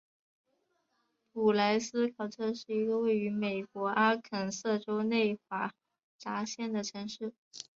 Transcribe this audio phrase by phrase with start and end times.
[1.31, 5.71] 蒲莱斯考特是一个位于美国阿肯色州内华
[6.23, 7.33] 达县的城市。